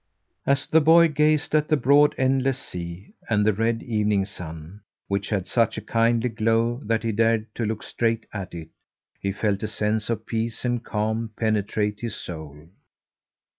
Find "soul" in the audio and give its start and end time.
12.15-12.69